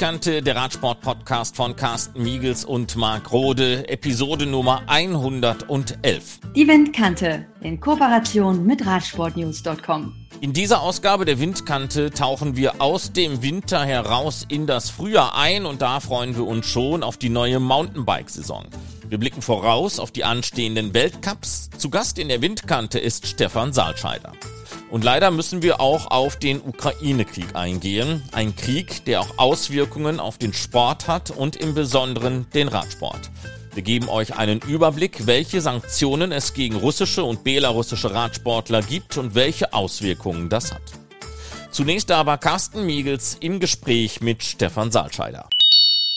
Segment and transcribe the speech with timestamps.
[0.00, 6.40] Windkante, der Radsport-Podcast von Carsten Miegels und Marc Rode, Episode Nummer 111.
[6.56, 10.14] Die Windkante in Kooperation mit Radsportnews.com.
[10.40, 15.66] In dieser Ausgabe der Windkante tauchen wir aus dem Winter heraus in das Frühjahr ein
[15.66, 18.68] und da freuen wir uns schon auf die neue Mountainbike-Saison.
[19.06, 21.68] Wir blicken voraus auf die anstehenden Weltcups.
[21.76, 24.32] Zu Gast in der Windkante ist Stefan Saalscheider.
[24.90, 28.22] Und leider müssen wir auch auf den Ukraine-Krieg eingehen.
[28.32, 33.30] Ein Krieg, der auch Auswirkungen auf den Sport hat und im Besonderen den Radsport.
[33.72, 39.36] Wir geben euch einen Überblick, welche Sanktionen es gegen russische und belarussische Radsportler gibt und
[39.36, 40.82] welche Auswirkungen das hat.
[41.70, 45.48] Zunächst aber Carsten Miegels im Gespräch mit Stefan Saalscheider.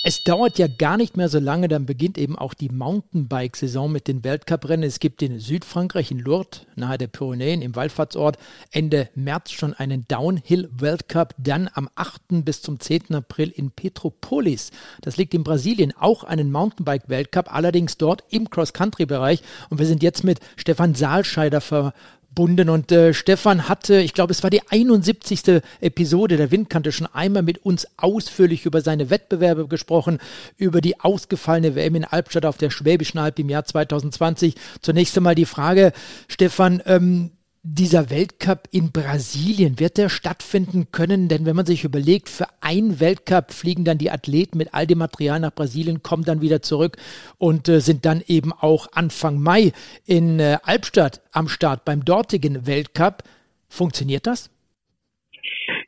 [0.05, 4.09] Es dauert ja gar nicht mehr so lange, dann beginnt eben auch die Mountainbike-Saison mit
[4.09, 4.85] den Weltcuprennen.
[4.85, 8.38] Es gibt in Südfrankreich, in Lourdes, nahe der Pyrenäen, im Wallfahrtsort,
[8.72, 11.36] Ende März schon einen Downhill-Weltcup.
[11.38, 12.44] Dann am 8.
[12.44, 13.16] bis zum 10.
[13.16, 14.72] April in Petropolis.
[15.00, 19.42] Das liegt in Brasilien, auch einen Mountainbike-Weltcup, allerdings dort im Cross-Country-Bereich.
[19.70, 21.94] Und wir sind jetzt mit Stefan Saalscheider ver
[22.34, 22.70] verbunden.
[22.70, 25.62] Und äh, Stefan hatte, ich glaube, es war die 71.
[25.81, 30.20] Episode der Windkante schon einmal mit uns ausführlich über seine Wettbewerbe gesprochen,
[30.58, 34.56] über die ausgefallene WM in Albstadt auf der Schwäbischen Alb im Jahr 2020.
[34.81, 35.94] Zunächst einmal die Frage,
[36.28, 37.31] Stefan, ähm,
[37.66, 41.30] dieser Weltcup in Brasilien, wird der stattfinden können?
[41.30, 44.97] Denn wenn man sich überlegt, für einen Weltcup fliegen dann die Athleten mit all dem
[44.97, 46.97] Material nach Brasilien, kommen dann wieder zurück
[47.38, 49.72] und äh, sind dann eben auch Anfang Mai
[50.05, 53.23] in äh, Albstadt am Start beim dortigen Weltcup.
[53.70, 54.52] Funktioniert das?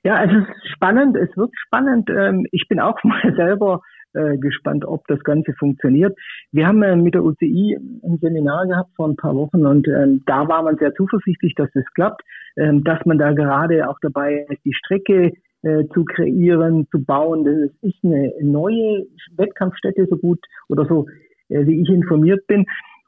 [0.04, 2.10] Ja, es ist spannend, es wird spannend.
[2.10, 3.82] Ähm, ich bin auch mal selber
[4.16, 6.18] äh, gespannt, ob das Ganze funktioniert.
[6.52, 10.24] Wir haben äh, mit der UCI ein Seminar gehabt vor ein paar Wochen und ähm,
[10.26, 12.22] da war man sehr zuversichtlich, dass es klappt,
[12.58, 15.34] ähm, dass man da gerade auch dabei ist, die Strecke
[15.64, 17.44] äh, zu kreieren, zu bauen.
[17.44, 19.06] Das ist eine neue
[19.38, 20.40] Wettkampfstätte so gut
[20.70, 21.08] oder so,
[21.50, 22.66] äh, wie ich informiert bin.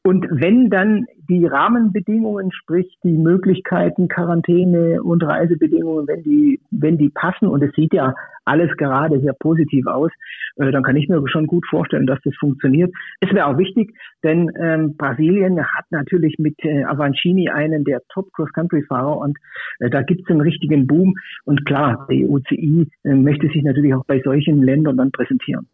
[0.07, 7.09] Und wenn dann die Rahmenbedingungen, sprich die Möglichkeiten, Quarantäne und Reisebedingungen, wenn die, wenn die
[7.09, 8.16] passen, und es sieht ja
[8.46, 10.09] alles gerade sehr positiv aus,
[10.56, 12.90] äh, dann kann ich mir schon gut vorstellen, dass das funktioniert.
[13.19, 19.17] Es wäre auch wichtig, denn ähm, Brasilien hat natürlich mit äh, Avancini einen der Top-Cross-Country-Fahrer
[19.17, 19.38] und
[19.79, 21.16] äh, da gibt es einen richtigen Boom.
[21.44, 25.67] Und klar, die UCI äh, möchte sich natürlich auch bei solchen Ländern dann präsentieren.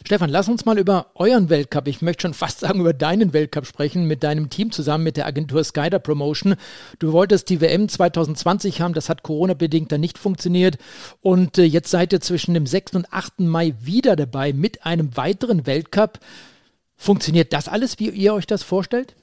[0.00, 3.66] Stefan, lass uns mal über euren Weltcup, ich möchte schon fast sagen über deinen Weltcup
[3.66, 6.54] sprechen, mit deinem Team zusammen mit der Agentur Skyder Promotion.
[6.98, 10.78] Du wolltest die WM 2020 haben, das hat Corona-bedingt dann nicht funktioniert.
[11.20, 12.96] Und äh, jetzt seid ihr zwischen dem 6.
[12.96, 13.40] und 8.
[13.40, 16.18] Mai wieder dabei mit einem weiteren Weltcup.
[16.96, 19.14] Funktioniert das alles, wie ihr euch das vorstellt?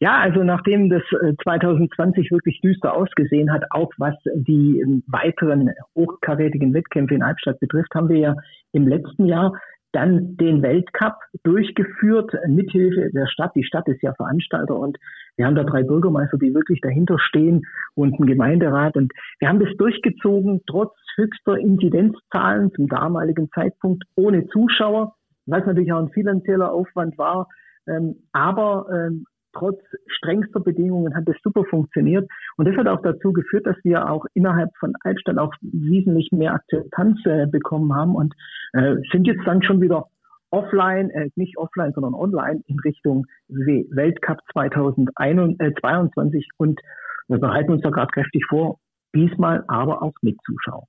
[0.00, 1.02] Ja, also nachdem das
[1.44, 7.60] 2020 äh, wirklich düster ausgesehen hat, auch was die ähm, weiteren hochkarätigen Wettkämpfe in Albstadt
[7.60, 8.36] betrifft, haben wir ja
[8.74, 9.54] im letzten Jahr
[9.92, 11.14] dann den Weltcup
[11.44, 13.52] durchgeführt, mithilfe der Stadt.
[13.54, 14.98] Die Stadt ist ja Veranstalter und
[15.36, 17.62] wir haben da drei Bürgermeister, die wirklich dahinter stehen
[17.94, 18.96] und einen Gemeinderat.
[18.96, 25.14] Und wir haben das durchgezogen, trotz höchster Inzidenzzahlen zum damaligen Zeitpunkt, ohne Zuschauer,
[25.46, 27.48] was natürlich auch ein finanzieller Aufwand war.
[27.86, 32.28] Ähm, aber ähm, trotz strengster Bedingungen hat es super funktioniert.
[32.56, 36.54] Und das hat auch dazu geführt, dass wir auch innerhalb von Altstadt auch wesentlich mehr
[36.54, 38.34] Akzeptanz äh, bekommen haben und
[38.72, 40.08] äh, sind jetzt dann schon wieder
[40.50, 46.80] offline, äh, nicht offline, sondern online in Richtung Weltcup 2022 und
[47.28, 48.78] wir bereiten uns da gerade kräftig vor,
[49.14, 50.84] diesmal aber auch mit Zuschauern.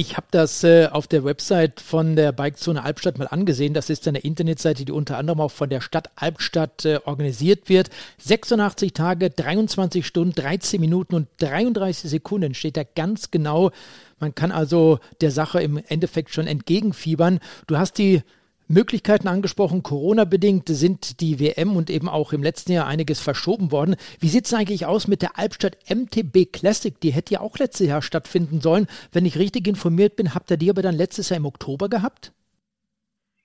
[0.00, 3.74] Ich habe das äh, auf der Website von der Bikezone Albstadt mal angesehen.
[3.74, 7.90] Das ist eine Internetseite, die unter anderem auch von der Stadt Albstadt äh, organisiert wird.
[8.18, 13.72] 86 Tage, 23 Stunden, 13 Minuten und 33 Sekunden steht da ganz genau.
[14.20, 17.40] Man kann also der Sache im Endeffekt schon entgegenfiebern.
[17.66, 18.22] Du hast die
[18.68, 19.82] Möglichkeiten angesprochen.
[19.82, 23.96] Corona-bedingt sind die WM und eben auch im letzten Jahr einiges verschoben worden.
[24.20, 26.98] Wie sieht es eigentlich aus mit der Albstadt MTB Classic?
[27.00, 28.86] Die hätte ja auch letztes Jahr stattfinden sollen.
[29.12, 32.32] Wenn ich richtig informiert bin, habt ihr die aber dann letztes Jahr im Oktober gehabt?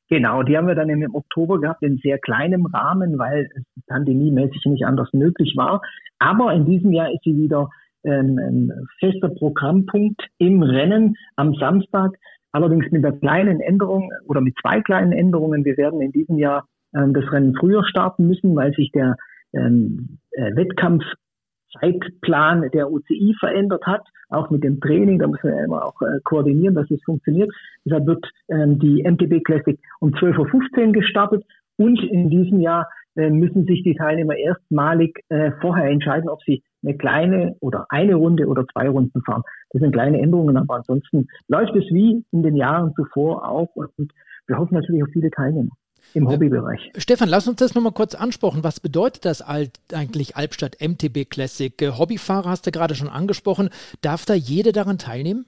[0.10, 4.66] Genau, die haben wir dann im Oktober gehabt in sehr kleinem Rahmen, weil es pandemiemäßig
[4.66, 5.81] nicht anders möglich war.
[6.20, 7.70] Aber in diesem Jahr ist sie wieder
[8.04, 12.12] ähm, ein fester Programmpunkt im Rennen am Samstag.
[12.54, 15.66] Allerdings mit einer kleinen Änderung oder mit zwei kleinen Änderungen.
[15.66, 19.18] Wir werden in diesem Jahr ähm, das Rennen früher starten müssen, weil sich der
[19.54, 25.18] ähm, äh, Wettkampfzeitplan der UCI verändert hat, auch mit dem Training.
[25.20, 27.52] Da müssen wir immer auch äh, koordinieren, dass es funktioniert.
[27.86, 31.44] Deshalb wird ähm, die MTB Classic um 12.15 Uhr gestartet
[31.78, 36.64] und in diesem Jahr äh, müssen sich die Teilnehmer erstmalig äh, vorher entscheiden, ob sie
[36.84, 39.44] eine kleine oder eine Runde oder zwei Runden fahren.
[39.74, 44.12] Das sind kleine Änderungen, aber ansonsten läuft es wie in den Jahren zuvor auch und
[44.48, 45.72] wir hoffen natürlich auf viele Teilnehmer
[46.14, 46.92] im Hobbybereich.
[46.98, 48.64] Stefan, lass uns das nochmal kurz ansprechen.
[48.64, 51.74] Was bedeutet das eigentlich Albstadt MTB Classic?
[51.81, 53.70] Hobbyfahrer hast du gerade schon angesprochen.
[54.02, 55.46] Darf da jeder daran teilnehmen?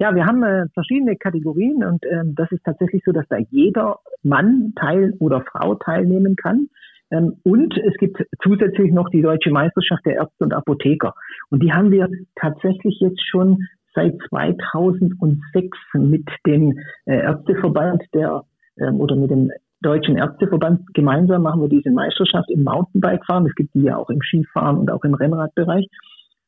[0.00, 3.98] Ja, wir haben äh, verschiedene Kategorien und ähm, das ist tatsächlich so, dass da jeder
[4.22, 6.68] Mann teil oder Frau teilnehmen kann.
[7.10, 11.14] Ähm, und es gibt zusätzlich noch die Deutsche Meisterschaft der Ärzte und Apotheker.
[11.50, 18.44] Und die haben wir tatsächlich jetzt schon seit 2006 mit dem äh, Ärzteverband der
[18.80, 19.50] ähm, oder mit dem
[19.80, 23.46] Deutschen Ärzteverband gemeinsam machen wir diese Meisterschaft im Mountainbike-Fahren.
[23.46, 25.86] Es gibt die ja auch im Skifahren und auch im Rennradbereich.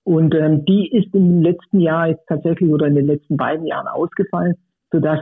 [0.02, 3.86] Und ähm, die ist im letzten Jahr jetzt tatsächlich oder in den letzten beiden Jahren
[3.86, 4.54] ausgefallen,
[4.90, 5.20] sodass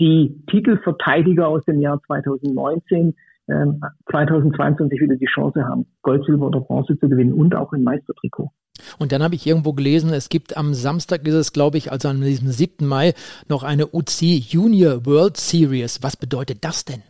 [0.00, 3.14] die Titelverteidiger aus dem Jahr 2019 ähm,
[3.46, 8.50] 2022 wieder die Chance haben, Gold, Silber oder Bronze zu gewinnen und auch im Meistertrikot.
[8.98, 12.08] Und dann habe ich irgendwo gelesen, es gibt am Samstag ist es, glaube ich, also
[12.08, 12.86] an diesem 7.
[12.86, 13.14] Mai,
[13.48, 16.02] noch eine UC Junior World Series.
[16.02, 17.02] Was bedeutet das denn?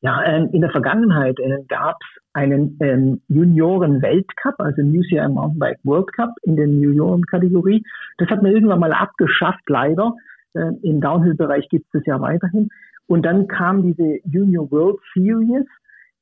[0.00, 5.80] Ja, ähm, in der Vergangenheit äh, gab es einen ähm, Junioren-Weltcup, also New UCI Mountainbike
[5.82, 7.82] World Cup in der Junioren-Kategorie.
[8.18, 10.14] Das hat man irgendwann mal abgeschafft, leider.
[10.54, 12.68] Äh, Im Downhill-Bereich gibt es ja weiterhin.
[13.08, 15.66] Und dann kam diese Junior World Series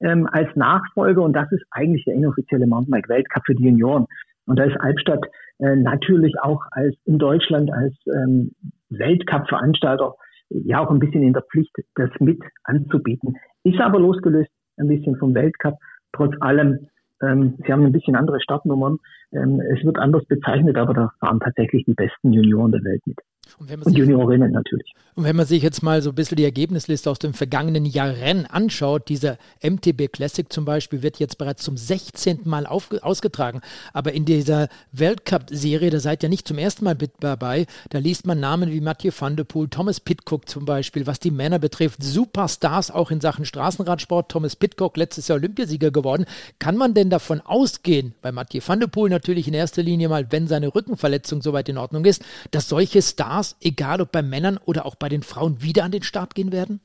[0.00, 4.06] ähm, als Nachfolger und das ist eigentlich der inoffizielle Mountainbike Weltcup für die Junioren.
[4.46, 5.26] Und da ist Albstadt
[5.58, 8.52] äh, natürlich auch als in Deutschland als ähm,
[8.90, 10.14] Weltcup-Veranstalter
[10.50, 13.34] ja auch ein bisschen in der Pflicht, das mit anzubieten.
[13.64, 15.74] Ist aber losgelöst ein bisschen vom Weltcup.
[16.12, 16.86] Trotz allem,
[17.20, 18.98] ähm, sie haben ein bisschen andere Startnummern.
[19.32, 23.18] Ähm, es wird anders bezeichnet, aber da fahren tatsächlich die besten Junioren der Welt mit.
[23.58, 24.94] Und, und sich, Juniorinnen natürlich.
[25.14, 28.44] Und wenn man sich jetzt mal so ein bisschen die Ergebnisliste aus dem vergangenen Jahren
[28.44, 32.40] anschaut, dieser MTB Classic zum Beispiel wird jetzt bereits zum 16.
[32.44, 33.62] Mal auf, ausgetragen.
[33.94, 38.26] Aber in dieser Weltcup-Serie, da seid ihr nicht zum ersten Mal mit dabei, da liest
[38.26, 42.02] man Namen wie Mathieu van der Poel, Thomas Pitcock zum Beispiel, was die Männer betrifft,
[42.02, 44.30] Superstars auch in Sachen Straßenradsport.
[44.30, 46.26] Thomas Pitcock letztes Jahr Olympiasieger geworden.
[46.58, 50.26] Kann man denn davon ausgehen, bei Mathieu van der Poel natürlich in erster Linie mal,
[50.30, 54.58] wenn seine Rückenverletzung soweit in Ordnung ist, dass solche Stars Stars, egal ob bei Männern
[54.64, 56.80] oder auch bei den Frauen, wieder an den Start gehen werden?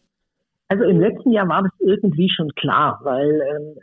[0.67, 3.75] Also im letzten Jahr war das irgendwie schon klar, weil ähm,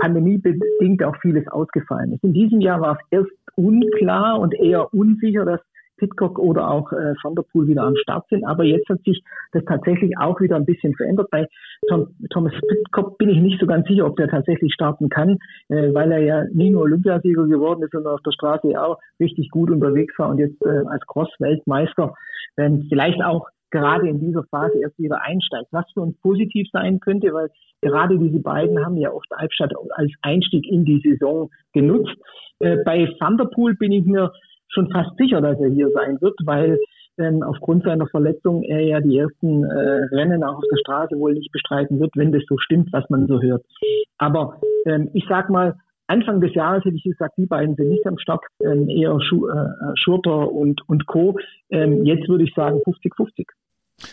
[0.00, 2.24] pandemiebedingt auch vieles ausgefallen ist.
[2.24, 5.60] In diesem Jahr war es erst unklar und eher unsicher, dass
[5.96, 8.44] Pitcock oder auch äh, Van der Poel wieder am Start sind.
[8.44, 11.28] Aber jetzt hat sich das tatsächlich auch wieder ein bisschen verändert.
[11.30, 11.46] Bei
[11.88, 15.38] Tom, Thomas Pitcock bin ich nicht so ganz sicher, ob der tatsächlich starten kann,
[15.68, 19.50] äh, weil er ja nie nur Olympiasieger geworden ist, sondern auf der Straße auch richtig
[19.50, 22.14] gut unterwegs war und jetzt äh, als Cross-Weltmeister
[22.56, 27.00] äh, vielleicht auch gerade in dieser Phase erst wieder einsteigt, was für uns positiv sein
[27.00, 27.50] könnte, weil
[27.82, 32.14] gerade diese beiden haben ja oft Albstadt als Einstieg in die Saison genutzt.
[32.60, 34.32] Äh, bei Van der Poel bin ich mir
[34.74, 36.78] schon fast sicher, dass er hier sein wird, weil
[37.18, 41.34] ähm, aufgrund seiner Verletzung er ja die ersten äh, Rennen auch auf der Straße wohl
[41.34, 43.64] nicht bestreiten wird, wenn das so stimmt, was man so hört.
[44.18, 45.76] Aber ähm, ich sag mal,
[46.06, 49.48] Anfang des Jahres hätte ich gesagt, die beiden sind nicht am Start, ähm, eher Schu
[49.48, 51.36] äh, Schurter und, und Co.
[51.70, 53.46] Ähm, jetzt würde ich sagen 50-50.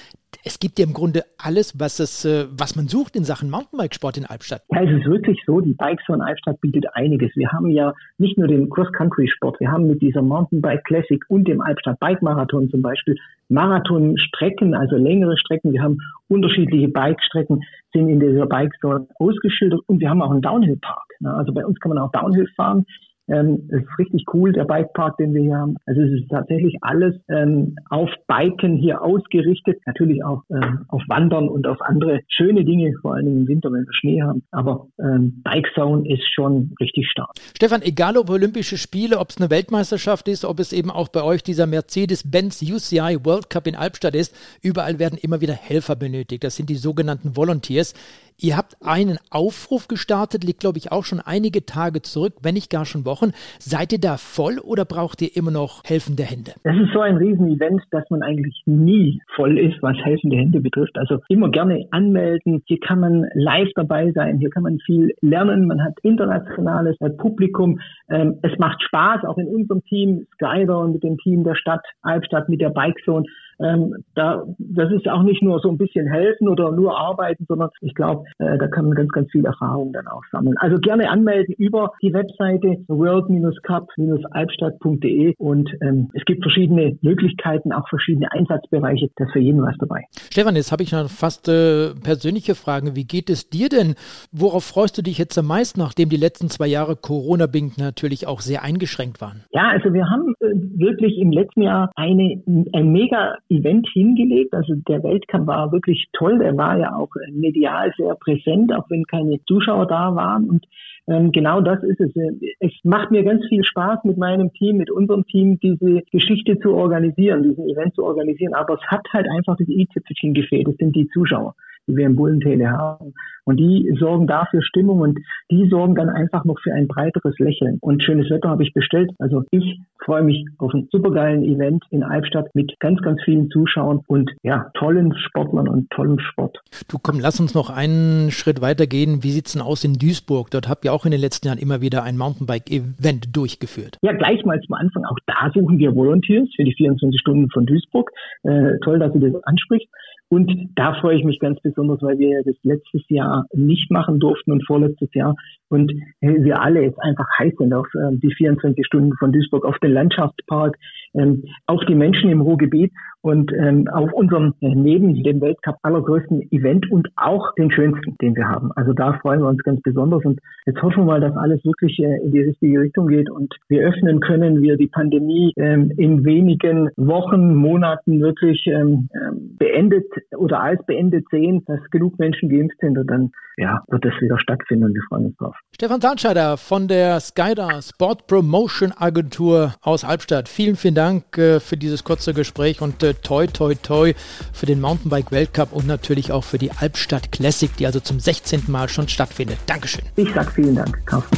[0.44, 4.18] Es gibt ja im Grunde alles, was es, äh, was man sucht in Sachen Mountainbikesport
[4.18, 4.64] in Albstadt.
[4.72, 7.32] Ja, es ist wirklich so, die Bikezone Albstadt bietet einiges.
[7.36, 11.62] Wir haben ja nicht nur den Cross-Country-Sport, wir haben mit dieser Mountainbike Classic und dem
[11.62, 13.16] Albstadt Bike Marathon zum Beispiel
[13.50, 15.74] Marathonstrecken, also längere Strecken.
[15.74, 15.98] Wir haben
[16.28, 17.62] unterschiedliche Bikestrecken,
[17.94, 21.06] sind in dieser Bikezone ausgeschildert und wir haben auch einen Downhill-Park.
[21.24, 22.86] Also bei uns kann man auch Downhill fahren.
[23.28, 25.76] Ähm, es ist richtig cool, der Bikepark, den wir hier haben.
[25.86, 29.80] Also es ist tatsächlich alles ähm, auf Biken hier ausgerichtet.
[29.86, 33.86] Natürlich auch ähm, auf Wandern und auf andere schöne Dinge, vor allem im Winter, wenn
[33.86, 34.44] wir Schnee haben.
[34.52, 37.32] Aber ähm, Bike Zone ist schon richtig stark.
[37.56, 41.24] Stefan, egal ob Olympische Spiele, ob es eine Weltmeisterschaft ist, ob es eben auch bei
[41.24, 46.44] euch dieser Mercedes-Benz UCI World Cup in Albstadt ist, überall werden immer wieder Helfer benötigt.
[46.44, 47.94] Das sind die sogenannten Volunteers.
[48.40, 52.70] Ihr habt einen Aufruf gestartet, liegt glaube ich auch schon einige Tage zurück, wenn nicht
[52.70, 53.32] gar schon Wochen.
[53.60, 56.54] Seid ihr da voll oder braucht ihr immer noch helfende Hände?
[56.64, 60.98] Das ist so ein Riesenevent, dass man eigentlich nie voll ist, was helfende Hände betrifft.
[60.98, 62.64] Also immer gerne anmelden.
[62.66, 64.40] Hier kann man live dabei sein.
[64.40, 65.68] Hier kann man viel lernen.
[65.68, 67.80] Man hat internationales Publikum.
[68.10, 71.84] Ähm, es macht Spaß, auch in unserem Team, Skyder und mit dem Team der Stadt,
[72.02, 73.26] Albstadt, mit der Bikezone.
[73.60, 77.70] Ähm, da, das ist auch nicht nur so ein bisschen helfen oder nur arbeiten, sondern
[77.82, 80.58] ich glaube, äh, da kann man ganz, ganz viel Erfahrung dann auch sammeln.
[80.58, 88.32] Also gerne anmelden über die Webseite world-cup-albstadt.de und ähm, es gibt verschiedene Möglichkeiten, auch verschiedene
[88.32, 89.10] Einsatzbereiche.
[89.16, 90.06] Da ist für jeden was dabei.
[90.32, 92.96] Stefan, jetzt habe ich noch fast äh, persönliche Fragen.
[92.96, 93.96] Wie geht es dir denn?
[94.32, 98.42] Worauf freust du dich jetzt am meisten, nachdem die letzten zwei Jahre Corona-bedingt natürlich auch
[98.42, 99.44] sehr eingeschränkt waren?
[99.52, 100.46] Ja, also wir haben äh,
[100.78, 102.42] wirklich im letzten Jahr eine,
[102.74, 104.54] ein mega Event hingelegt.
[104.54, 106.42] Also der Weltcup war wirklich toll.
[106.42, 110.50] Er war ja auch äh, medial sehr präsent, auch wenn keine Zuschauer da waren.
[110.50, 110.66] Und
[111.08, 112.12] ähm, genau das ist es.
[112.60, 116.74] Es macht mir ganz viel Spaß mit meinem Team, mit unserem Team, diese Geschichte zu
[116.74, 118.54] organisieren, diesen Event zu organisieren.
[118.54, 120.68] Aber es hat halt einfach das i-Tüpfelchen gefehlt.
[120.68, 121.56] Das sind die Zuschauer
[121.88, 123.14] die wir im Bullentele haben.
[123.46, 125.20] Und die sorgen dafür Stimmung und
[125.52, 127.78] die sorgen dann einfach noch für ein breiteres Lächeln.
[127.82, 129.12] Und schönes Wetter habe ich bestellt.
[129.20, 134.02] Also ich freue mich auf einen supergeilen Event in Albstadt mit ganz, ganz vielen Zuschauern
[134.08, 136.62] und ja, tollen Sportlern und tollem Sport.
[136.90, 139.24] Du komm, lass uns noch einen Schritt weiter gehen.
[139.24, 140.50] Wie sieht es denn aus in Duisburg?
[140.52, 143.98] Dort habt ihr auch in den letzten Jahren immer wieder ein Mountainbike-Event durchgeführt.
[144.02, 145.06] Ja, gleich mal zum Anfang.
[145.06, 148.12] Auch da suchen wir Volunteers für die 24 Stunden von Duisburg.
[148.44, 149.90] Äh, toll, dass du das ansprichst.
[150.30, 154.52] Und da freue ich mich ganz besonders, weil wir das letztes Jahr nicht machen durften
[154.52, 155.36] und vorletztes Jahr.
[155.70, 159.78] Und wir alle jetzt einfach heiß sind auf äh, die 24 Stunden von Duisburg, auf
[159.80, 160.78] den Landschaftspark,
[161.14, 162.92] ähm, auf die Menschen im Ruhrgebiet
[163.22, 168.36] und ähm, auf unserem äh, neben dem Weltcup allergrößten Event und auch den schönsten, den
[168.36, 168.72] wir haben.
[168.74, 171.98] Also da freuen wir uns ganz besonders und jetzt hoffen wir mal, dass alles wirklich
[172.00, 176.26] äh, in die richtige Richtung geht und wir öffnen können, wir die Pandemie ähm, in
[176.26, 180.06] wenigen Wochen, Monaten wirklich ähm, ähm beendet
[180.36, 184.40] oder als beendet sehen, dass genug Menschen geimpft sind und dann ja, wird das wieder
[184.40, 185.56] stattfinden und wir freuen uns drauf.
[185.76, 190.50] Stefan Zahnscheider von der Skydar Sport Promotion Agentur aus Albstadt.
[190.50, 194.14] Vielen, vielen Dank äh, für dieses kurze Gespräch und äh, toi, toi, toi
[194.54, 198.64] für den Mountainbike Weltcup und natürlich auch für die Albstadt Classic, die also zum 16.
[198.68, 199.58] Mal schon stattfindet.
[199.66, 200.06] Dankeschön.
[200.16, 201.38] Ich sag vielen Dank, Carsten.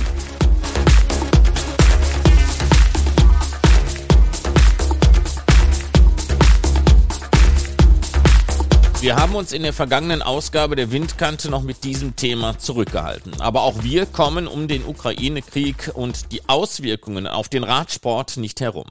[9.02, 13.42] Wir haben uns in der vergangenen Ausgabe der Windkante noch mit diesem Thema zurückgehalten.
[13.42, 18.86] Aber auch wir kommen um den Ukraine-Krieg und die Auswirkungen auf den Radsport nicht herum.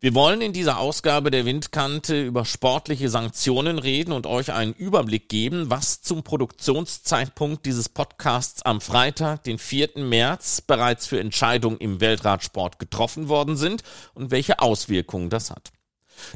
[0.00, 5.28] Wir wollen in dieser Ausgabe der Windkante über sportliche Sanktionen reden und euch einen Überblick
[5.28, 9.94] geben, was zum Produktionszeitpunkt dieses Podcasts am Freitag, den 4.
[9.96, 13.82] März, bereits für Entscheidungen im Weltradsport getroffen worden sind
[14.14, 15.72] und welche Auswirkungen das hat.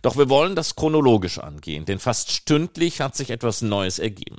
[0.02, 4.38] Doch wir wollen das chronologisch angehen, denn fast stündlich hat sich etwas Neues ergeben.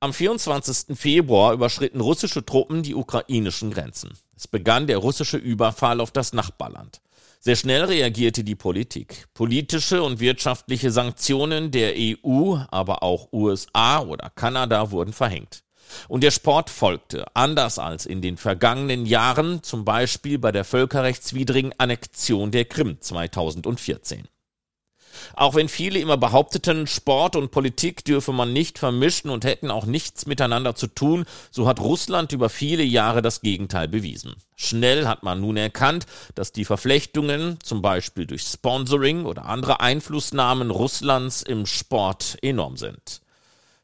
[0.00, 0.98] Am 24.
[0.98, 4.10] Februar überschritten russische Truppen die ukrainischen Grenzen.
[4.36, 7.00] Es begann der russische Überfall auf das Nachbarland.
[7.42, 9.26] Sehr schnell reagierte die Politik.
[9.32, 15.62] Politische und wirtschaftliche Sanktionen der EU, aber auch USA oder Kanada wurden verhängt.
[16.08, 21.72] Und der Sport folgte, anders als in den vergangenen Jahren, zum Beispiel bei der völkerrechtswidrigen
[21.78, 24.28] Annexion der Krim 2014.
[25.34, 29.86] Auch wenn viele immer behaupteten, Sport und Politik dürfe man nicht vermischen und hätten auch
[29.86, 34.34] nichts miteinander zu tun, so hat Russland über viele Jahre das Gegenteil bewiesen.
[34.56, 40.70] Schnell hat man nun erkannt, dass die Verflechtungen, zum Beispiel durch Sponsoring oder andere Einflussnahmen
[40.70, 43.22] Russlands im Sport enorm sind.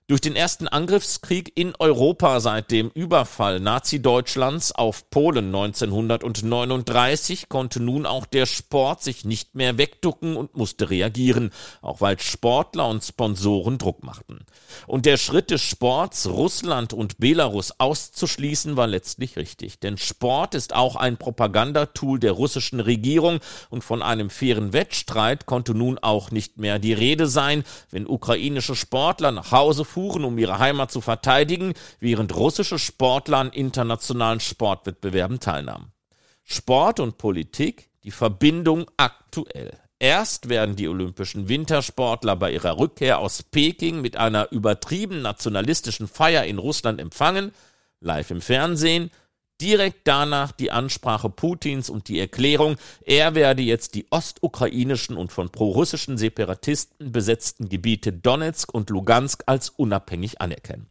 [0.08, 8.06] Durch den ersten Angriffskrieg in Europa seit dem Überfall Nazi-Deutschlands auf Polen 1939 konnte nun
[8.06, 11.50] auch der Sport sich nicht mehr wegducken und musste reagieren,
[11.82, 14.46] auch weil Sportler und Sponsoren Druck machten.
[14.86, 19.80] Und der Schritt des Sports, Russland und Belarus auszuschließen, war letztlich richtig.
[19.80, 25.75] Denn Sport ist auch ein Propagandatool der russischen Regierung und von einem fairen Wettstreit konnte
[25.75, 30.58] nun auch nicht mehr die Rede sein, wenn ukrainische Sportler nach Hause fuhren, um ihre
[30.58, 35.90] Heimat zu verteidigen, während russische Sportler an internationalen Sportwettbewerben teilnahmen.
[36.44, 39.78] Sport und Politik, die Verbindung aktuell.
[39.98, 46.44] Erst werden die olympischen Wintersportler bei ihrer Rückkehr aus Peking mit einer übertrieben nationalistischen Feier
[46.44, 47.52] in Russland empfangen,
[48.00, 49.10] live im Fernsehen,
[49.60, 55.50] Direkt danach die Ansprache Putins und die Erklärung, er werde jetzt die ostukrainischen und von
[55.50, 60.90] prorussischen Separatisten besetzten Gebiete Donetsk und Lugansk als unabhängig anerkennen.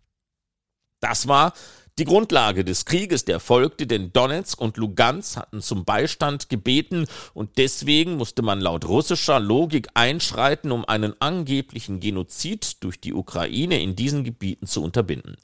[0.99, 1.53] Das war
[1.97, 7.57] die Grundlage des Krieges, der folgte, denn Donetsk und Lugansk hatten zum Beistand gebeten und
[7.57, 13.95] deswegen musste man laut russischer Logik einschreiten, um einen angeblichen Genozid durch die Ukraine in
[13.95, 15.37] diesen Gebieten zu unterbinden.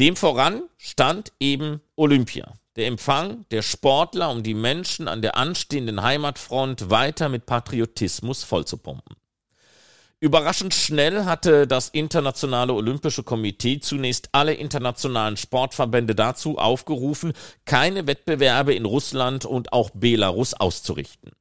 [0.00, 2.52] Dem voran stand eben Olympia.
[2.76, 9.16] Der Empfang der Sportler, um die Menschen an der anstehenden Heimatfront weiter mit Patriotismus vollzupumpen.
[10.20, 17.32] Überraschend schnell hatte das Internationale Olympische Komitee zunächst alle internationalen Sportverbände dazu aufgerufen,
[17.64, 21.32] keine Wettbewerbe in Russland und auch Belarus auszurichten.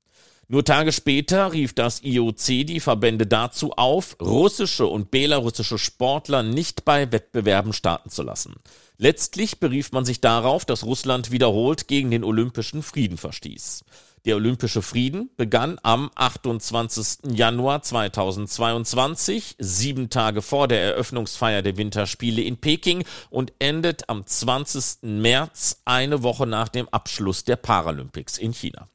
[0.51, 6.83] Nur Tage später rief das IOC die Verbände dazu auf, russische und belarussische Sportler nicht
[6.83, 8.55] bei Wettbewerben starten zu lassen.
[8.97, 13.85] Letztlich berief man sich darauf, dass Russland wiederholt gegen den olympischen Frieden verstieß.
[14.25, 17.31] Der Olympische Frieden begann am 28.
[17.33, 25.03] Januar 2022, sieben Tage vor der Eröffnungsfeier der Winterspiele in Peking und endet am 20.
[25.03, 28.90] März, eine Woche nach dem Abschluss der Paralympics in China.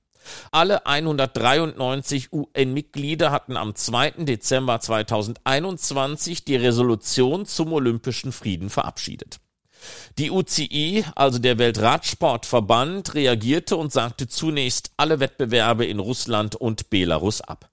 [0.50, 4.24] Alle 193 UN-Mitglieder hatten am 2.
[4.24, 9.38] Dezember 2021 die Resolution zum Olympischen Frieden verabschiedet.
[10.18, 17.40] Die UCI, also der Weltradsportverband, reagierte und sagte zunächst alle Wettbewerbe in Russland und Belarus
[17.40, 17.70] ab.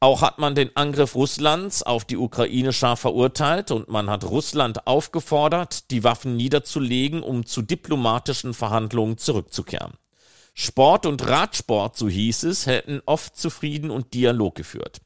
[0.00, 4.86] Auch hat man den Angriff Russlands auf die Ukraine scharf verurteilt und man hat Russland
[4.86, 9.94] aufgefordert, die Waffen niederzulegen, um zu diplomatischen Verhandlungen zurückzukehren.
[10.58, 15.00] Sport und Radsport, so hieß es, hätten oft zu Frieden und Dialog geführt.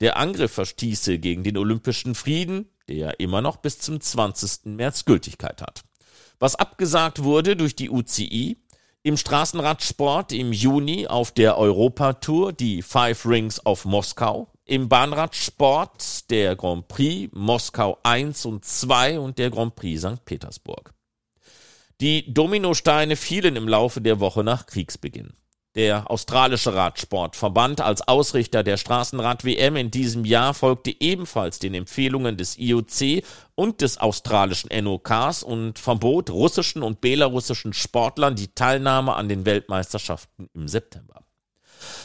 [0.00, 4.66] Der Angriff verstieße gegen den Olympischen Frieden, der immer noch bis zum 20.
[4.66, 5.84] März Gültigkeit hat
[6.38, 8.58] was abgesagt wurde durch die UCI.
[9.02, 14.48] Im Straßenradsport im Juni auf der Europatour die Five Rings of Moskau.
[14.64, 20.24] Im Bahnradsport der Grand Prix Moskau 1 und 2 und der Grand Prix St.
[20.24, 20.92] Petersburg.
[22.02, 25.32] Die Dominosteine fielen im Laufe der Woche nach Kriegsbeginn.
[25.76, 32.58] Der australische Radsportverband als Ausrichter der Straßenrad-WM in diesem Jahr folgte ebenfalls den Empfehlungen des
[32.58, 39.46] IOC und des australischen NOKs und verbot russischen und belarussischen Sportlern die Teilnahme an den
[39.46, 41.24] Weltmeisterschaften im September.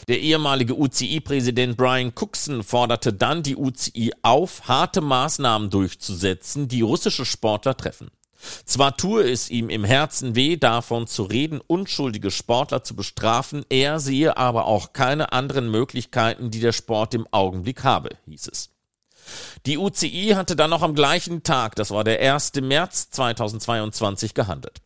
[0.07, 7.25] Der ehemalige UCI-Präsident Brian Cookson forderte dann die UCI auf, harte Maßnahmen durchzusetzen, die russische
[7.25, 8.09] Sportler treffen.
[8.65, 13.99] Zwar tue es ihm im Herzen weh, davon zu reden, unschuldige Sportler zu bestrafen, er
[13.99, 18.69] sehe aber auch keine anderen Möglichkeiten, die der Sport im Augenblick habe, hieß es.
[19.65, 22.53] Die UCI hatte dann noch am gleichen Tag, das war der 1.
[22.61, 24.81] März 2022, gehandelt.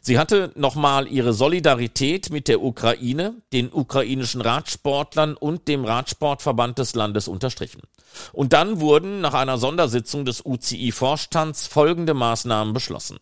[0.00, 6.94] Sie hatte nochmal ihre Solidarität mit der Ukraine, den ukrainischen Radsportlern und dem Radsportverband des
[6.94, 7.82] Landes unterstrichen.
[8.32, 13.18] Und dann wurden nach einer Sondersitzung des UCI-Vorstands folgende Maßnahmen beschlossen.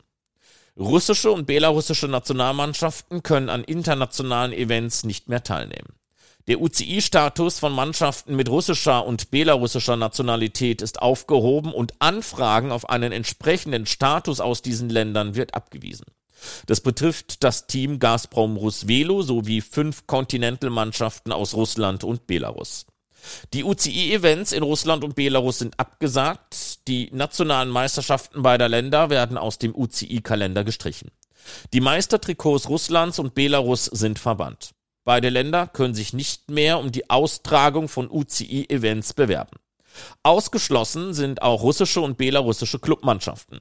[0.76, 5.94] Russische und belarussische Nationalmannschaften können an internationalen Events nicht mehr teilnehmen.
[6.46, 13.12] Der UCI-Status von Mannschaften mit russischer und belarussischer Nationalität ist aufgehoben und Anfragen auf einen
[13.12, 16.04] entsprechenden Status aus diesen Ländern wird abgewiesen.
[16.66, 22.86] Das betrifft das Team Gazprom Rusvelo sowie fünf Continental-Mannschaften aus Russland und Belarus.
[23.52, 26.86] Die UCI-Events in Russland und Belarus sind abgesagt.
[26.88, 31.10] Die nationalen Meisterschaften beider Länder werden aus dem UCI-Kalender gestrichen.
[31.72, 34.70] Die Meistertrikots Russlands und Belarus sind verbannt.
[35.04, 39.58] Beide Länder können sich nicht mehr um die Austragung von UCI-Events bewerben.
[40.22, 43.60] Ausgeschlossen sind auch russische und belarussische Clubmannschaften.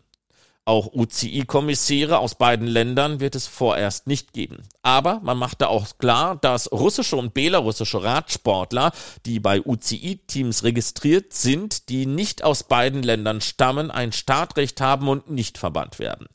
[0.65, 4.63] Auch UCI-Kommissäre aus beiden Ländern wird es vorerst nicht geben.
[4.81, 8.93] Aber man machte auch klar, dass russische und belarussische Radsportler,
[9.25, 15.29] die bei UCI-Teams registriert sind, die nicht aus beiden Ländern stammen, ein Startrecht haben und
[15.29, 16.27] nicht verbannt werden.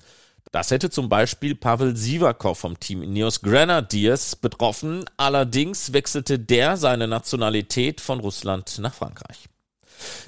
[0.52, 5.04] Das hätte zum Beispiel Pavel Sivakov vom Team Ineos Grenadiers betroffen.
[5.16, 9.48] Allerdings wechselte der seine Nationalität von Russland nach Frankreich.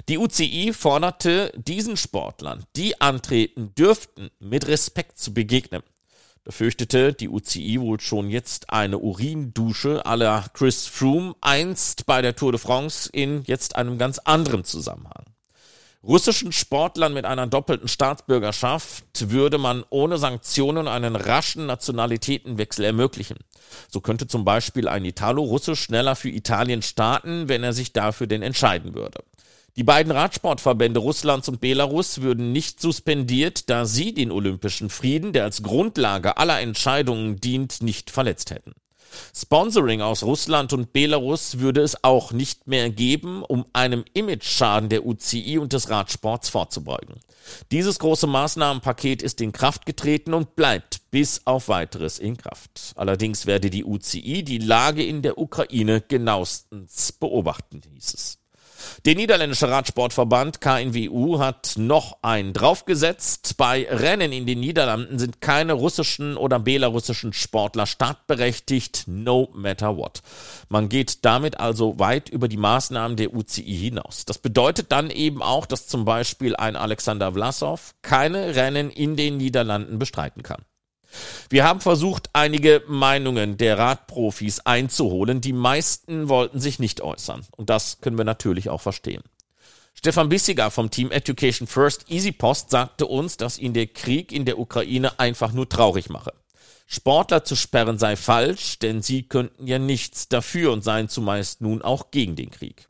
[0.09, 5.83] Die UCI forderte diesen Sportlern, die antreten dürften, mit Respekt zu begegnen.
[6.43, 12.23] Da fürchtete die UCI wohl schon jetzt eine Urindusche à la Chris Froome einst bei
[12.23, 15.25] der Tour de France in jetzt einem ganz anderen Zusammenhang.
[16.03, 23.37] Russischen Sportlern mit einer doppelten Staatsbürgerschaft würde man ohne Sanktionen einen raschen Nationalitätenwechsel ermöglichen.
[23.87, 28.41] So könnte zum Beispiel ein Italo-Russe schneller für Italien starten, wenn er sich dafür denn
[28.41, 29.23] entscheiden würde.
[29.77, 35.45] Die beiden Radsportverbände Russlands und Belarus würden nicht suspendiert, da sie den olympischen Frieden, der
[35.45, 38.73] als Grundlage aller Entscheidungen dient, nicht verletzt hätten.
[39.35, 45.05] Sponsoring aus Russland und Belarus würde es auch nicht mehr geben, um einem Imageschaden der
[45.05, 47.15] UCI und des Radsports vorzubeugen.
[47.71, 52.93] Dieses große Maßnahmenpaket ist in Kraft getreten und bleibt bis auf weiteres in Kraft.
[52.95, 58.40] Allerdings werde die UCI die Lage in der Ukraine genauestens beobachten, hieß es.
[59.05, 63.57] Der niederländische Radsportverband KNWU hat noch einen draufgesetzt.
[63.57, 70.21] Bei Rennen in den Niederlanden sind keine russischen oder belarussischen Sportler startberechtigt, no matter what.
[70.69, 74.25] Man geht damit also weit über die Maßnahmen der UCI hinaus.
[74.25, 79.37] Das bedeutet dann eben auch, dass zum Beispiel ein Alexander Vlasov keine Rennen in den
[79.37, 80.63] Niederlanden bestreiten kann.
[81.49, 85.41] Wir haben versucht, einige Meinungen der Radprofis einzuholen.
[85.41, 87.45] Die meisten wollten sich nicht äußern.
[87.55, 89.23] Und das können wir natürlich auch verstehen.
[89.93, 94.45] Stefan Bissiger vom Team Education First Easy Post sagte uns, dass ihn der Krieg in
[94.45, 96.33] der Ukraine einfach nur traurig mache.
[96.87, 101.81] Sportler zu sperren sei falsch, denn sie könnten ja nichts dafür und seien zumeist nun
[101.81, 102.89] auch gegen den Krieg.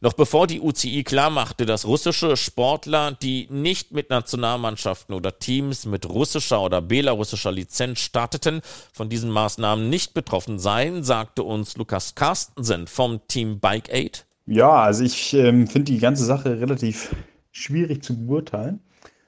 [0.00, 6.08] Noch bevor die UCI klarmachte, dass russische Sportler, die nicht mit Nationalmannschaften oder Teams mit
[6.08, 8.60] russischer oder belarussischer Lizenz starteten,
[8.92, 14.26] von diesen Maßnahmen nicht betroffen seien, sagte uns Lukas Carstensen vom Team Bike Aid.
[14.46, 17.14] Ja, also ich ähm, finde die ganze Sache relativ
[17.52, 18.80] schwierig zu beurteilen.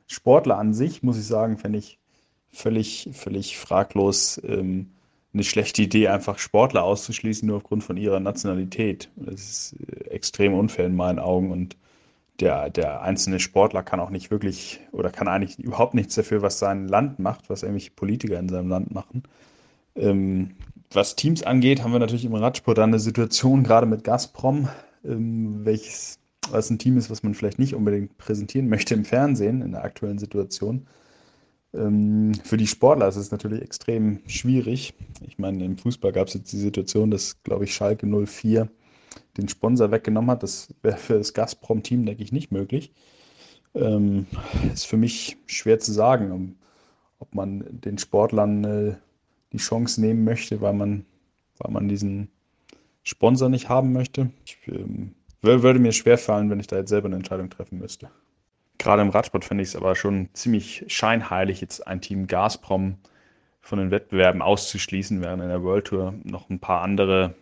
[0.07, 1.98] Sportler an sich, muss ich sagen, fände ich
[2.50, 4.40] völlig, völlig fraglos.
[4.44, 4.90] Ähm,
[5.35, 9.11] eine schlechte Idee, einfach Sportler auszuschließen, nur aufgrund von ihrer Nationalität.
[9.16, 11.77] Das ist äh, extrem unfair in meinen Augen und
[12.40, 16.59] der, der einzelne Sportler kann auch nicht wirklich oder kann eigentlich überhaupt nichts dafür, was
[16.59, 19.22] sein Land macht, was irgendwelche Politiker in seinem Land machen.
[19.94, 20.50] Ähm,
[20.90, 24.68] was Teams angeht, haben wir natürlich im Radsport eine Situation, gerade mit Gazprom,
[25.05, 26.18] ähm, welches
[26.50, 29.85] was ein Team ist, was man vielleicht nicht unbedingt präsentieren möchte im Fernsehen in der
[29.85, 30.87] aktuellen Situation.
[31.72, 34.94] Ähm, für die Sportler ist es natürlich extrem schwierig.
[35.27, 38.68] Ich meine, im Fußball gab es jetzt die Situation, dass, glaube ich, Schalke 04
[39.37, 40.42] den Sponsor weggenommen hat.
[40.42, 42.92] Das wäre für das Gazprom-Team, denke ich, nicht möglich.
[43.74, 44.27] Ähm,
[44.72, 46.57] ist für mich schwer zu sagen,
[47.18, 48.94] ob man den Sportlern äh,
[49.53, 51.05] die Chance nehmen möchte, weil man,
[51.59, 52.29] weil man diesen
[53.03, 54.31] Sponsor nicht haben möchte.
[54.44, 58.11] Ich, ähm, würde mir schwer fallen, wenn ich da jetzt selber eine Entscheidung treffen müsste.
[58.79, 62.96] Gerade im Radsport finde ich es aber schon ziemlich scheinheilig, jetzt ein Team Gazprom
[63.61, 67.35] von den Wettbewerben auszuschließen, während in der World Tour noch ein paar andere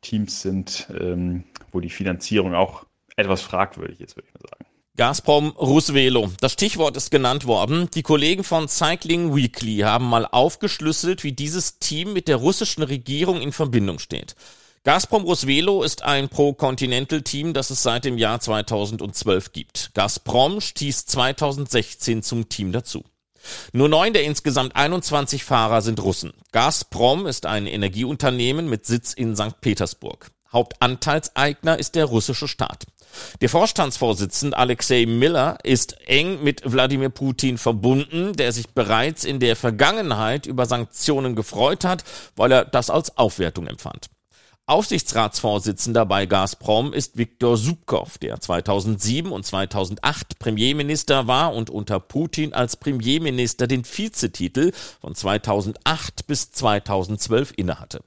[0.00, 4.66] Teams sind, ähm, wo die Finanzierung auch etwas fragwürdig ist, würde ich mal sagen.
[4.96, 6.30] Gazprom Rusvelo.
[6.40, 7.90] Das Stichwort ist genannt worden.
[7.94, 13.42] Die Kollegen von Cycling Weekly haben mal aufgeschlüsselt, wie dieses Team mit der russischen Regierung
[13.42, 14.36] in Verbindung steht.
[14.84, 19.90] Gazprom Rusvelo ist ein Pro-Continental-Team, das es seit dem Jahr 2012 gibt.
[19.92, 23.04] Gazprom stieß 2016 zum Team dazu.
[23.72, 26.32] Nur neun der insgesamt 21 Fahrer sind Russen.
[26.52, 29.60] Gazprom ist ein Energieunternehmen mit Sitz in St.
[29.60, 30.30] Petersburg.
[30.52, 32.86] Hauptanteilseigner ist der russische Staat.
[33.40, 39.56] Der Vorstandsvorsitzende Alexei Miller ist eng mit Wladimir Putin verbunden, der sich bereits in der
[39.56, 42.04] Vergangenheit über Sanktionen gefreut hat,
[42.36, 44.08] weil er das als Aufwertung empfand.
[44.68, 52.52] Aufsichtsratsvorsitzender bei Gazprom ist Viktor Subkov, der 2007 und 2008 Premierminister war und unter Putin
[52.52, 58.02] als Premierminister den Vizetitel von 2008 bis 2012 innehatte.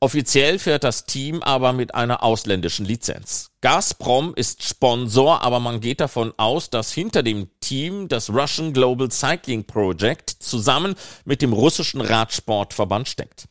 [0.00, 3.50] Offiziell fährt das Team aber mit einer ausländischen Lizenz.
[3.60, 9.10] Gazprom ist Sponsor, aber man geht davon aus, dass hinter dem Team das Russian Global
[9.10, 10.94] Cycling Project zusammen
[11.26, 13.46] mit dem russischen Radsportverband steckt.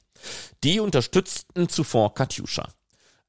[0.64, 2.68] Die unterstützten zuvor Katjuscha.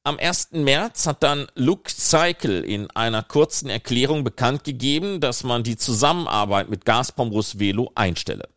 [0.04, 0.48] Am 1.
[0.52, 6.68] März hat dann Luke Cycle in einer kurzen Erklärung bekannt gegeben, dass man die Zusammenarbeit
[6.68, 8.48] mit Gazprom Rusvelo einstelle.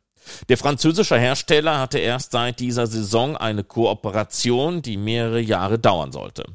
[0.49, 6.45] Der französische Hersteller hatte erst seit dieser Saison eine Kooperation, die mehrere Jahre dauern sollte.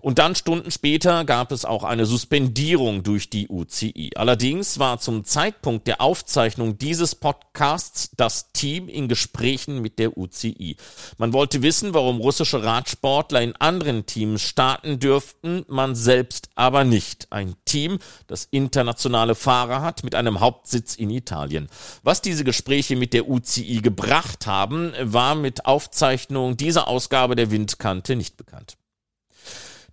[0.00, 4.12] Und dann Stunden später gab es auch eine Suspendierung durch die UCI.
[4.16, 10.76] Allerdings war zum Zeitpunkt der Aufzeichnung dieses Podcasts das Team in Gesprächen mit der UCI.
[11.18, 17.28] Man wollte wissen, warum russische Radsportler in anderen Teams starten dürften, man selbst aber nicht.
[17.30, 21.68] Ein Team, das internationale Fahrer hat mit einem Hauptsitz in Italien.
[22.02, 28.16] Was diese Gespräche mit der UCI gebracht haben, war mit Aufzeichnung dieser Ausgabe der Windkante
[28.16, 28.77] nicht bekannt.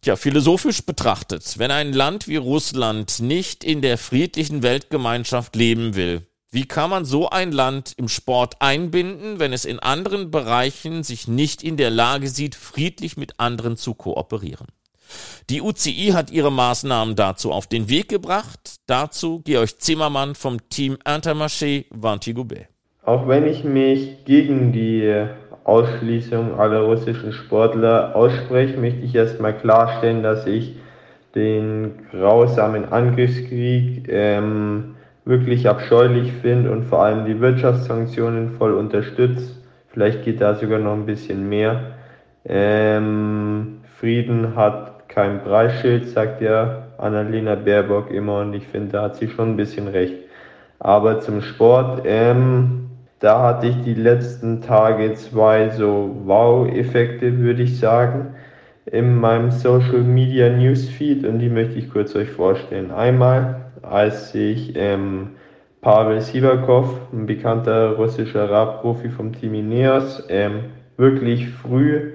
[0.05, 6.21] Tja, philosophisch betrachtet, wenn ein Land wie Russland nicht in der friedlichen Weltgemeinschaft leben will,
[6.51, 11.27] wie kann man so ein Land im Sport einbinden, wenn es in anderen Bereichen sich
[11.27, 14.67] nicht in der Lage sieht, friedlich mit anderen zu kooperieren?
[15.49, 18.75] Die UCI hat ihre Maßnahmen dazu auf den Weg gebracht.
[18.85, 22.67] Dazu Georg Zimmermann vom Team Intermarché Vantigobet.
[23.01, 25.27] Auch wenn ich mich gegen die
[25.65, 30.78] Ausschließung aller russischen Sportler ausspreche, möchte ich erstmal klarstellen, dass ich
[31.34, 39.51] den grausamen Angriffskrieg ähm, wirklich abscheulich finde und vor allem die Wirtschaftssanktionen voll unterstütze.
[39.89, 41.95] Vielleicht geht da sogar noch ein bisschen mehr.
[42.45, 49.15] Ähm, Frieden hat kein Preisschild, sagt ja Annalena Baerbock immer und ich finde, da hat
[49.15, 50.15] sie schon ein bisschen recht.
[50.80, 52.84] Aber zum Sport, ähm,
[53.25, 58.35] da hatte ich die letzten Tage zwei so Wow-Effekte, würde ich sagen,
[58.85, 62.91] in meinem Social Media Newsfeed und die möchte ich kurz euch vorstellen.
[62.91, 65.29] Einmal, als ich ähm,
[65.81, 70.65] Pavel Sivakov, ein bekannter russischer Radprofi vom Team Ineos, ähm,
[70.97, 72.11] wirklich früh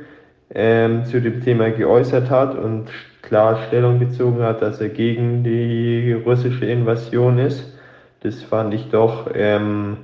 [0.54, 2.86] ähm, zu dem Thema geäußert hat und
[3.22, 7.76] klar Stellung bezogen hat, dass er gegen die russische Invasion ist.
[8.22, 9.96] Das fand ich doch ähm,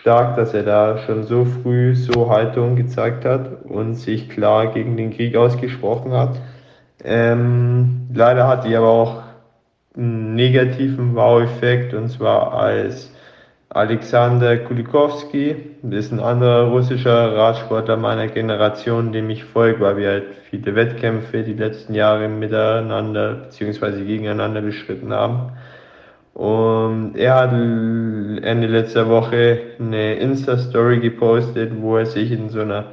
[0.00, 4.96] stark, dass er da schon so früh so Haltung gezeigt hat und sich klar gegen
[4.96, 6.40] den Krieg ausgesprochen hat.
[7.02, 9.22] Ähm, leider hat die aber auch
[9.96, 13.12] einen negativen Wow-Effekt und zwar als
[13.68, 20.08] Alexander Kulikowski, das ist ein anderer russischer Radsportler meiner Generation, dem ich folge, weil wir
[20.08, 24.04] halt viele Wettkämpfe die letzten Jahre miteinander bzw.
[24.04, 25.52] gegeneinander beschritten haben.
[26.34, 32.86] Und er hat Ende letzter Woche eine Insta-Story gepostet, wo er sich in so einer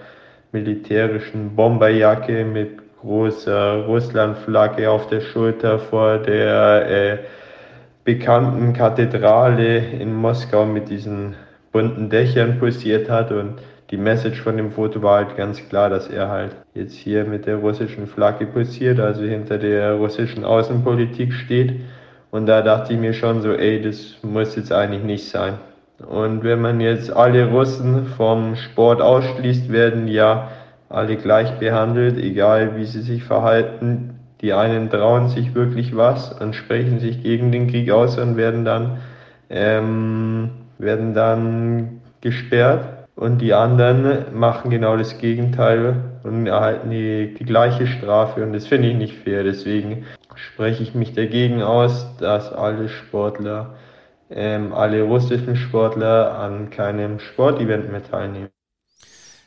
[0.52, 7.18] militärischen Bomberjacke mit großer Russlandflagge auf der Schulter vor der äh,
[8.04, 11.36] bekannten Kathedrale in Moskau mit diesen
[11.72, 13.56] bunten Dächern posiert hat und
[13.90, 17.46] die Message von dem Foto war halt ganz klar, dass er halt jetzt hier mit
[17.46, 21.82] der russischen Flagge posiert, also hinter der russischen Außenpolitik steht.
[22.32, 25.56] Und da dachte ich mir schon so, ey, das muss jetzt eigentlich nicht sein.
[26.08, 30.50] Und wenn man jetzt alle Russen vom Sport ausschließt, werden ja
[30.90, 34.20] alle gleich behandelt, egal wie sie sich verhalten.
[34.42, 38.66] Die einen trauen sich wirklich was und sprechen sich gegen den Krieg aus und werden
[38.66, 38.98] dann,
[39.50, 42.86] ähm, werden dann gesperrt.
[43.16, 48.42] Und die anderen machen genau das Gegenteil und erhalten die, die gleiche Strafe.
[48.42, 49.44] Und das finde ich nicht fair.
[49.44, 53.78] Deswegen spreche ich mich dagegen aus, dass alle Sportler,
[54.30, 58.50] ähm, alle russischen Sportler an keinem Sportevent mehr teilnehmen.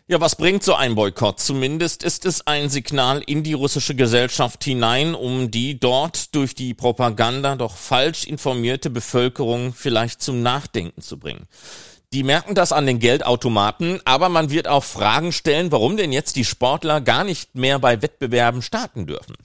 [0.07, 1.41] Ja, was bringt so ein Boykott?
[1.41, 6.75] Zumindest ist es ein Signal in die russische Gesellschaft hinein, um die dort durch die
[6.75, 11.47] Propaganda doch falsch informierte Bevölkerung vielleicht zum Nachdenken zu bringen.
[12.13, 16.37] Die merken das an den Geldautomaten, aber man wird auch Fragen stellen, warum denn jetzt
[16.37, 19.37] die Sportler gar nicht mehr bei Wettbewerben starten dürfen.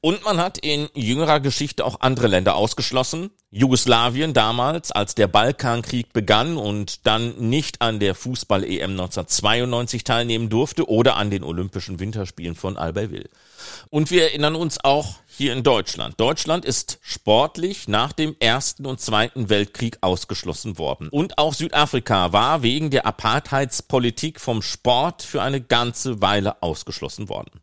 [0.00, 3.30] Und man hat in jüngerer Geschichte auch andere Länder ausgeschlossen.
[3.50, 10.88] Jugoslawien damals, als der Balkankrieg begann und dann nicht an der Fußball-EM 1992 teilnehmen durfte
[10.88, 13.30] oder an den Olympischen Winterspielen von Albertville.
[13.88, 16.20] Und wir erinnern uns auch hier in Deutschland.
[16.20, 21.08] Deutschland ist sportlich nach dem Ersten und Zweiten Weltkrieg ausgeschlossen worden.
[21.08, 27.60] Und auch Südafrika war wegen der Apartheidspolitik vom Sport für eine ganze Weile ausgeschlossen worden.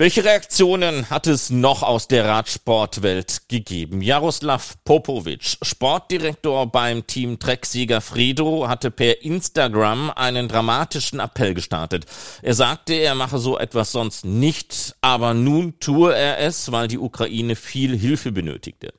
[0.00, 4.00] Welche Reaktionen hat es noch aus der Radsportwelt gegeben?
[4.00, 12.06] Jaroslav Popovic, Sportdirektor beim Team Trecksieger Fredo, hatte per Instagram einen dramatischen Appell gestartet.
[12.42, 16.98] Er sagte, er mache so etwas sonst nicht, aber nun tue er es, weil die
[16.98, 18.94] Ukraine viel Hilfe benötigte.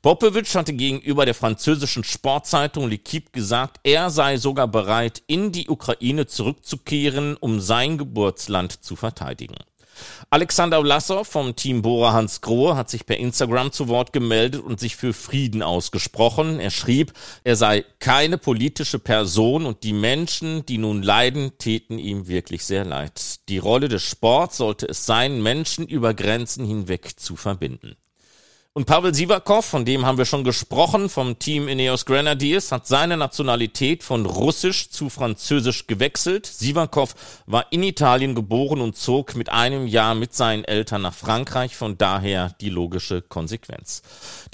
[0.00, 6.26] Popovic hatte gegenüber der französischen Sportzeitung L'Equipe gesagt, er sei sogar bereit, in die Ukraine
[6.26, 9.56] zurückzukehren, um sein Geburtsland zu verteidigen.
[10.30, 14.80] Alexander Vlasov vom Team Bora Hans Grohe hat sich per Instagram zu Wort gemeldet und
[14.80, 16.60] sich für Frieden ausgesprochen.
[16.60, 17.12] Er schrieb,
[17.44, 22.84] er sei keine politische Person und die Menschen, die nun leiden, täten ihm wirklich sehr
[22.84, 23.48] leid.
[23.48, 27.96] Die Rolle des Sports sollte es sein, Menschen über Grenzen hinweg zu verbinden.
[28.74, 33.18] Und Pavel Sivakov, von dem haben wir schon gesprochen, vom Team Ineos Grenadiers, hat seine
[33.18, 36.46] Nationalität von Russisch zu Französisch gewechselt.
[36.46, 41.76] Sivakov war in Italien geboren und zog mit einem Jahr mit seinen Eltern nach Frankreich,
[41.76, 44.00] von daher die logische Konsequenz.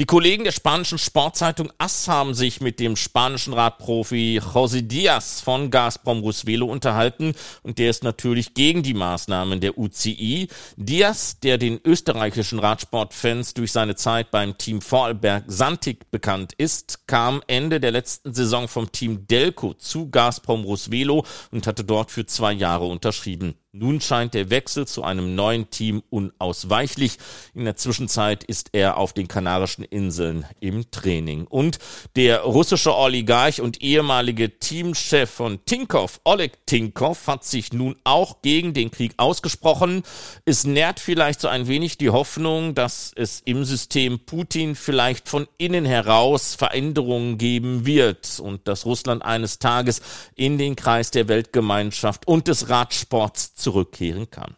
[0.00, 5.70] Die Kollegen der spanischen Sportzeitung AS haben sich mit dem spanischen Radprofi José Diaz von
[5.70, 10.48] Gazprom Rusvelo unterhalten und der ist natürlich gegen die Maßnahmen der UCI.
[10.76, 17.06] Diaz, der den österreichischen Radsportfans durch seine Zeit Zeit beim Team Vorarlberg Santig bekannt ist,
[17.06, 22.24] kam Ende der letzten Saison vom Team Delco zu Gazprom Rusvelo und hatte dort für
[22.24, 23.56] zwei Jahre unterschrieben.
[23.72, 27.18] Nun scheint der Wechsel zu einem neuen Team unausweichlich.
[27.52, 31.46] In der Zwischenzeit ist er auf den Kanarischen Inseln im Training.
[31.46, 31.78] Und
[32.16, 38.72] der russische Oligarch und ehemalige Teamchef von Tinkoff, Oleg Tinkoff, hat sich nun auch gegen
[38.72, 40.02] den Krieg ausgesprochen.
[40.46, 45.46] Es nährt vielleicht so ein wenig die Hoffnung, dass es im System Putin vielleicht von
[45.58, 50.00] innen heraus Veränderungen geben wird und dass Russland eines Tages
[50.36, 54.56] in den Kreis der Weltgemeinschaft und des Radsports zurückkehren kann.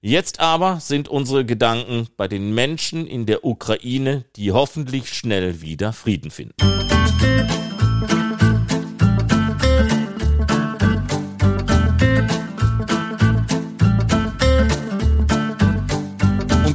[0.00, 5.92] Jetzt aber sind unsere Gedanken bei den Menschen in der Ukraine, die hoffentlich schnell wieder
[5.92, 6.54] Frieden finden.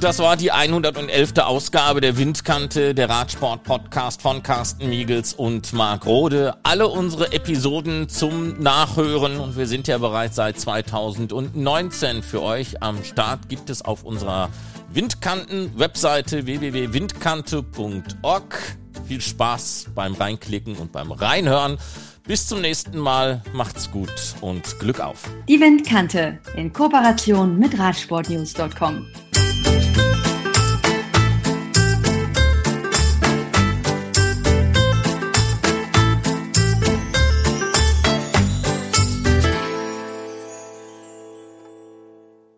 [0.02, 1.38] Das war die 111.
[1.38, 6.56] Ausgabe der Windkante, der Radsport-Podcast von Carsten Miegels und Marc Rode.
[6.64, 13.04] Alle unsere Episoden zum Nachhören und wir sind ja bereits seit 2019 für euch am
[13.04, 14.50] Start, gibt es auf unserer
[14.92, 18.60] Windkanten-Webseite www.windkante.org.
[19.08, 21.78] Viel Spaß beim Reinklicken und beim Reinhören.
[22.24, 25.30] Bis zum nächsten Mal, macht's gut und Glück auf.
[25.48, 29.06] Die Windkante in Kooperation mit Radsportnews.com.